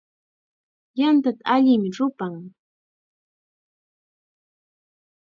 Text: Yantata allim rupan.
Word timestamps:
Yantata 0.99 1.43
allim 1.55 1.83
rupan. 1.97 2.33